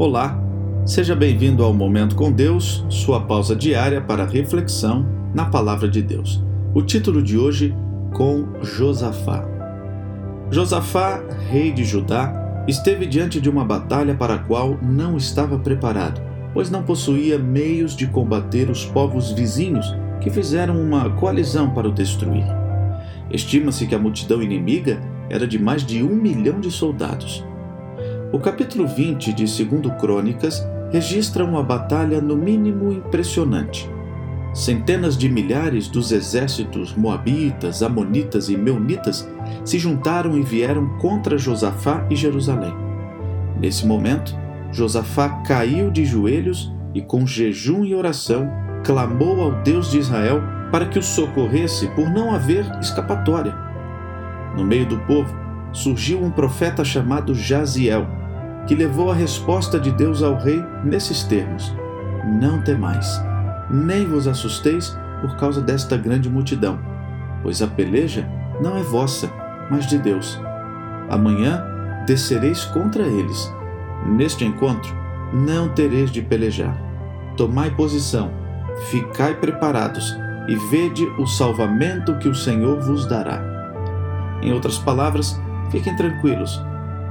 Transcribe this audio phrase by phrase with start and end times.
[0.00, 0.40] Olá,
[0.86, 5.04] seja bem-vindo ao Momento com Deus, sua pausa diária para reflexão
[5.34, 6.40] na Palavra de Deus.
[6.72, 7.74] O título de hoje:
[8.14, 9.44] Com Josafá.
[10.52, 11.20] Josafá,
[11.50, 16.20] rei de Judá, esteve diante de uma batalha para a qual não estava preparado,
[16.54, 21.92] pois não possuía meios de combater os povos vizinhos que fizeram uma coalizão para o
[21.92, 22.46] destruir.
[23.32, 27.44] Estima-se que a multidão inimiga era de mais de um milhão de soldados.
[28.30, 33.88] O capítulo 20 de 2 Crônicas registra uma batalha no mínimo impressionante.
[34.52, 39.26] Centenas de milhares dos exércitos moabitas, amonitas e meunitas
[39.64, 42.74] se juntaram e vieram contra Josafá e Jerusalém.
[43.58, 44.36] Nesse momento,
[44.70, 48.52] Josafá caiu de joelhos e, com jejum e oração,
[48.84, 53.56] clamou ao Deus de Israel para que o socorresse por não haver escapatória.
[54.54, 55.34] No meio do povo
[55.72, 58.17] surgiu um profeta chamado Jaziel,
[58.68, 61.74] que levou a resposta de Deus ao rei nesses termos:
[62.38, 63.20] Não temais,
[63.70, 66.78] nem vos assusteis por causa desta grande multidão,
[67.42, 68.28] pois a peleja
[68.60, 69.32] não é vossa,
[69.70, 70.38] mas de Deus.
[71.08, 71.64] Amanhã
[72.06, 73.52] descereis contra eles.
[74.06, 74.94] Neste encontro
[75.32, 76.76] não tereis de pelejar.
[77.36, 78.30] Tomai posição,
[78.90, 80.16] ficai preparados
[80.46, 83.42] e vede o salvamento que o Senhor vos dará.
[84.42, 86.62] Em outras palavras, fiquem tranquilos,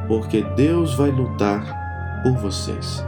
[0.08, 3.03] porque Deus vai lutar por vocês.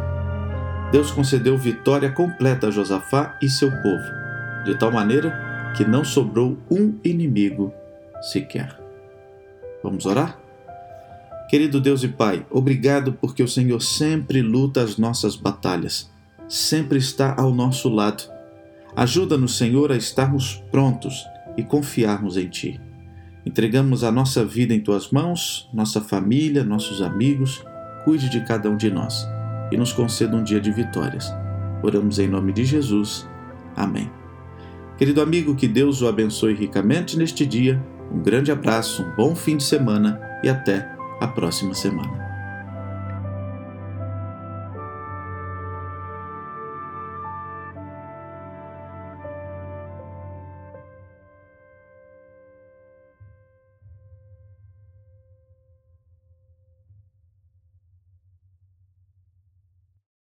[0.91, 6.57] Deus concedeu vitória completa a Josafá e seu povo, de tal maneira que não sobrou
[6.69, 7.73] um inimigo
[8.21, 8.77] sequer.
[9.83, 10.39] Vamos orar?
[11.47, 16.11] Querido Deus e Pai, obrigado porque o Senhor sempre luta as nossas batalhas,
[16.47, 18.23] sempre está ao nosso lado.
[18.95, 21.25] Ajuda-nos, Senhor, a estarmos prontos
[21.55, 22.88] e confiarmos em Ti.
[23.49, 27.65] Entregamos a nossa vida em tuas mãos, nossa família, nossos amigos.
[28.05, 29.27] Cuide de cada um de nós
[29.71, 31.33] e nos conceda um dia de vitórias.
[31.81, 33.27] Oramos em nome de Jesus.
[33.75, 34.07] Amém.
[34.99, 37.83] Querido amigo, que Deus o abençoe ricamente neste dia.
[38.13, 40.87] Um grande abraço, um bom fim de semana e até
[41.19, 42.28] a próxima semana.